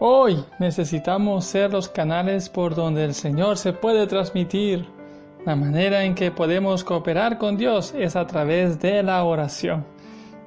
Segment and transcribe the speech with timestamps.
[0.00, 4.86] Hoy necesitamos ser los canales por donde el Señor se puede transmitir.
[5.44, 9.84] La manera en que podemos cooperar con Dios es a través de la oración.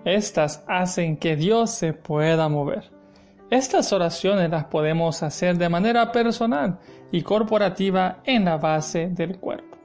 [0.05, 2.91] Estas hacen que Dios se pueda mover.
[3.49, 6.79] Estas oraciones las podemos hacer de manera personal
[7.11, 9.77] y corporativa en la base del cuerpo.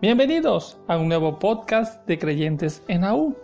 [0.00, 3.36] Bienvenidos a un nuevo podcast de creyentes en AU.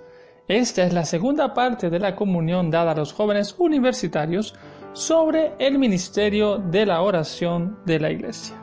[0.48, 4.57] Esta es la segunda parte de la comunión dada a los jóvenes universitarios
[4.93, 8.57] sobre el ministerio de la oración de la iglesia.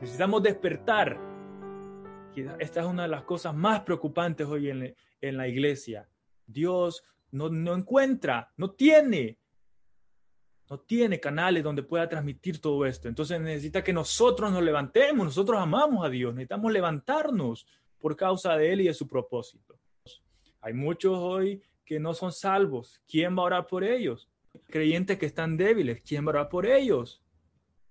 [0.00, 1.20] Necesitamos despertar.
[2.58, 6.08] Esta es una de las cosas más preocupantes hoy en, la iglesia.
[6.46, 9.38] Dios no, no encuentra, no tiene,
[10.70, 13.08] no tiene canales donde pueda transmitir todo esto.
[13.08, 15.26] Entonces necesita que nosotros nos levantemos.
[15.26, 16.32] Nosotros amamos a Dios.
[16.32, 17.66] Necesitamos levantarnos
[17.98, 19.78] por causa de Él y de su propósito.
[20.62, 24.30] Hay muchos hoy que no son salvos, ¿quién va a orar por ellos?
[24.68, 27.20] Creyentes que están débiles, ¿quién va a orar por ellos?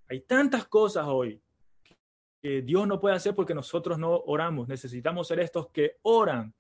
[0.08, 1.44] Hay tantas cosas hoy
[2.42, 4.70] que Dios no puede hacer porque nosotros no oramos.
[4.70, 6.54] Necesitamos ser estos que oran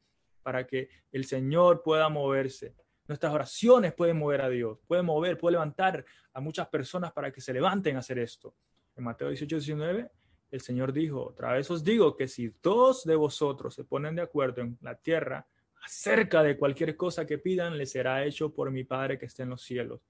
[0.43, 2.75] para que el Señor pueda moverse.
[3.07, 7.39] Nuestras oraciones pueden mover a Dios, pueden mover, puede levantar a muchas personas para que
[7.39, 8.53] se levanten a hacer esto.
[8.97, 10.11] En Mateo 18, 19,
[10.51, 14.23] el Señor dijo, otra vez os digo que si dos de vosotros se ponen de
[14.23, 15.47] acuerdo en la tierra
[15.83, 19.49] acerca de cualquier cosa que pidan, les será hecho por mi Padre que está en
[19.49, 20.01] los cielos.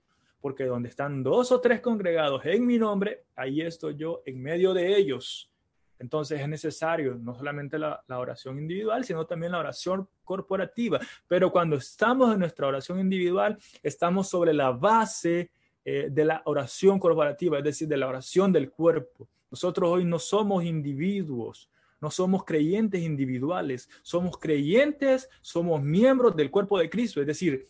[0.41, 4.73] Porque donde están dos o tres congregados en mi nombre, ahí estoy yo en medio
[4.73, 5.51] de ellos.
[5.99, 10.99] Entonces es necesario no solamente la, oración individual, sino también la oración corporativa.
[11.27, 15.51] Pero cuando estamos en nuestra oración individual, estamos sobre la base
[15.83, 19.27] eh, de la oración corporativa, es decir, de la oración del cuerpo.
[19.51, 21.69] Nosotros hoy no somos individuos,
[22.01, 27.21] no somos creyentes individuales, somos creyentes, somos miembros del cuerpo de Cristo.
[27.21, 27.67] Es decir,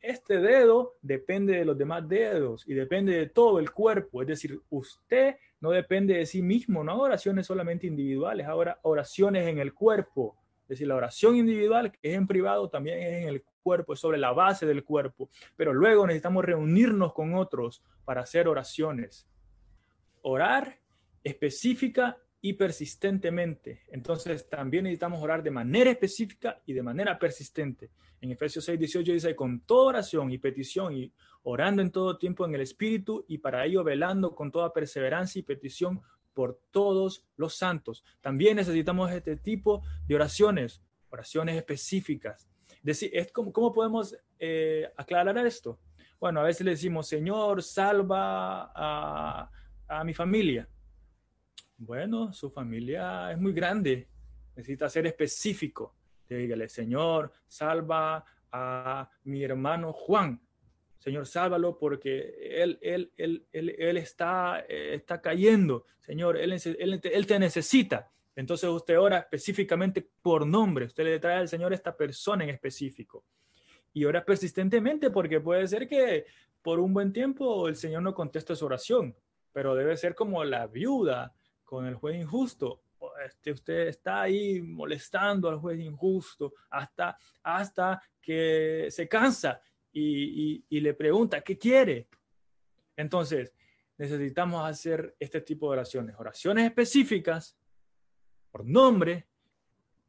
[0.00, 4.22] este dedo depende de los demás dedos y depende de todo el cuerpo.
[4.22, 9.58] Es decir, usted no depende de sí mismo, no oraciones solamente individuales, ahora oraciones en
[9.58, 10.36] el cuerpo.
[10.62, 14.00] Es decir, la oración individual que es en privado también es en el cuerpo, es
[14.00, 15.30] sobre la base del cuerpo.
[15.56, 19.26] Pero luego necesitamos reunirnos con otros para hacer oraciones.
[20.22, 20.78] Orar
[21.24, 23.82] específica y persistentemente.
[23.88, 27.90] Entonces también necesitamos orar de manera específica y de manera persistente.
[28.20, 31.12] En Efesios 6, 18 dice, con toda oración y petición y
[31.42, 35.42] orando en todo tiempo en el Espíritu y para ello velando con toda perseverancia y
[35.42, 36.00] petición
[36.32, 38.04] por todos los santos.
[38.20, 42.48] También necesitamos este tipo de oraciones, oraciones específicas.
[42.82, 45.80] Decir, es como, ¿Cómo podemos eh, aclarar esto?
[46.20, 49.50] Bueno, a veces le decimos, Señor, salva a,
[49.88, 50.68] a mi familia
[51.78, 54.08] bueno, su familia es muy grande,
[54.56, 55.94] necesita ser específico.
[56.28, 60.40] Dígale, Señor, salva a mi hermano Juan.
[60.98, 65.86] Señor, sálvalo porque él, él, él, él, está, está cayendo.
[66.00, 68.10] Señor, él, él, te necesita.
[68.34, 70.86] Entonces usted ora específicamente por nombre.
[70.86, 73.24] Usted le trae al Señor esta persona en específico.
[73.92, 76.26] Y ora persistentemente porque puede ser que
[76.60, 79.14] por un buen tiempo el Señor no conteste su oración,
[79.52, 81.34] pero debe ser como la viuda
[81.68, 82.80] con el juez injusto.
[83.26, 89.60] Este, usted está ahí molestando al juez injusto hasta, hasta que se cansa
[89.92, 92.08] y, y le pregunta, ¿qué quiere?
[92.96, 93.52] Entonces,
[93.98, 97.54] necesitamos hacer este tipo de oraciones, oraciones específicas
[98.50, 99.28] por nombre.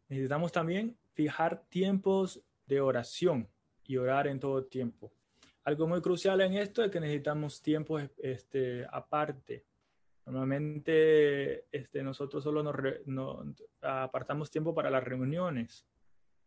[0.08, 3.50] Necesitamos también fijar tiempos de oración
[3.84, 5.12] y orar en todo tiempo.
[5.66, 9.66] Algo muy crucial en esto es que necesitamos tiempos este, aparte
[10.30, 15.88] Normalmente este, nosotros solo nos, apartamos tiempo para las reuniones,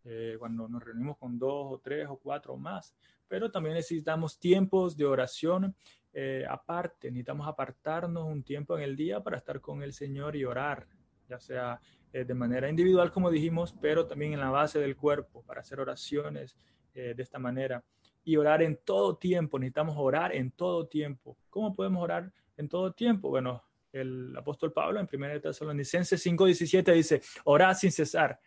[0.04, 2.94] eh, cuando nos reunimos con dos o tres o cuatro o más,
[3.26, 5.74] pero también necesitamos tiempos de oración
[6.12, 10.44] eh, aparte, necesitamos apartarnos un tiempo en el día para estar con el Señor y
[10.44, 10.86] orar,
[11.28, 11.80] ya sea
[12.12, 15.80] eh, de manera individual, como dijimos, pero también en la base del cuerpo, para hacer
[15.80, 16.56] oraciones
[16.94, 17.82] de esta manera.
[18.22, 21.38] Y orar en todo tiempo, necesitamos orar en todo tiempo.
[21.48, 23.30] ¿Cómo podemos orar en todo tiempo?
[23.30, 28.38] Bueno, el apóstol Pablo en 1 Tesalonicenses 5:17 dice, orad sin cesar.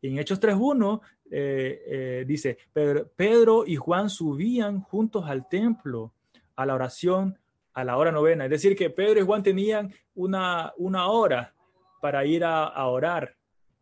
[0.00, 1.00] En Hechos 3:1
[1.30, 6.12] eh, eh, dice, Pedro y Juan subían juntos al templo
[6.56, 7.38] a la oración
[7.74, 8.44] a la hora novena.
[8.44, 11.52] Es decir, que Pedro y Juan tenían una, una hora
[12.00, 13.36] para ir a, orar.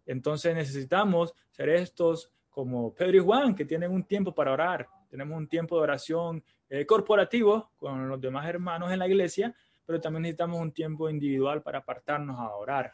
[0.07, 4.89] Entonces necesitamos ser estos como Pedro y Juan, que tienen un tiempo para orar.
[5.11, 9.55] Tenemos un tiempo de oración eh, corporativo con los demás hermanos en la iglesia,
[9.87, 12.93] pero también necesitamos un tiempo individual para apartarnos a orar.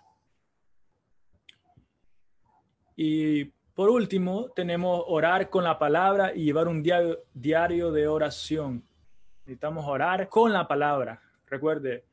[2.96, 3.44] Y
[3.74, 8.84] por último, tenemos orar con la palabra y llevar un diario, de oración.
[9.40, 11.22] Necesitamos orar con la palabra.
[11.46, 12.04] Recuerde,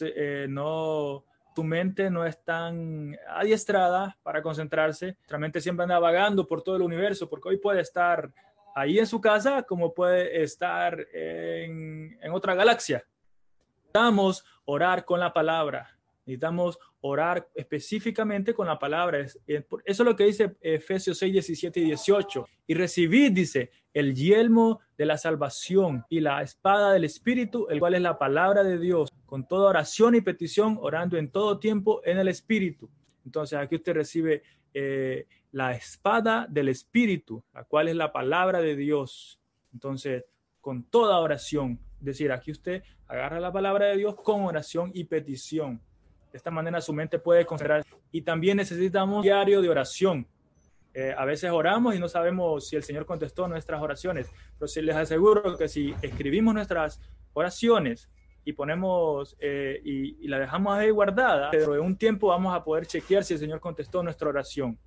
[0.00, 1.24] eh, no
[1.54, 5.16] tu mente no es tan adiestrada para concentrarse.
[5.18, 8.32] Nuestra mente siempre anda vagando por todo el universo, porque hoy puede estar
[8.74, 13.04] ahí en su casa como puede estar en otra galaxia.
[13.92, 15.98] Necesitamos orar con la palabra.
[16.24, 19.18] Necesitamos orar específicamente con la palabra.
[19.18, 19.36] Eso
[19.84, 22.46] es lo que dice Efesios 6, 17 y 18.
[22.68, 27.94] Y recibid, dice, el yelmo de la salvación y la espada del Espíritu, el cual
[27.94, 32.18] es la palabra de Dios, con toda oración y petición, orando en todo tiempo en
[32.18, 32.88] el Espíritu.
[33.24, 38.76] Entonces aquí usted recibe eh, la espada del Espíritu, la cual es la palabra de
[38.76, 39.40] Dios.
[39.72, 40.24] Entonces,
[40.60, 45.80] con toda oración, decir, aquí usted agarra la palabra de Dios con oración y petición.
[46.32, 47.84] De esta manera su mente puede concentrar.
[48.12, 50.26] Y también necesitamos un diario de oración.
[50.92, 54.82] Eh, a veces oramos y no sabemos si el Señor contestó nuestras oraciones, pero si
[54.82, 57.00] les aseguro que si escribimos nuestras
[57.32, 58.10] oraciones
[58.44, 62.64] y ponemos eh, y, y, la dejamos ahí guardada, dentro de un tiempo vamos a
[62.64, 64.78] poder chequear si el Señor contestó nuestra oración.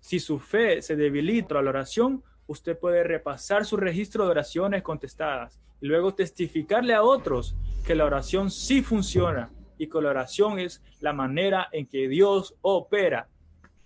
[0.00, 4.82] Si su fe se debilita a la oración, usted puede repasar su registro de oraciones
[4.82, 7.56] contestadas y luego testificarle a otros
[7.86, 12.54] que la oración sí funciona y que la oración es la manera en que Dios
[12.62, 13.28] opera.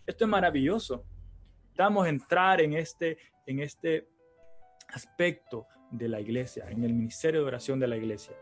[0.07, 1.05] Esto es maravilloso.
[1.71, 4.09] Estamos a entrar en este, en este
[4.89, 8.37] aspecto de la iglesia, en el ministerio de oración de la iglesia.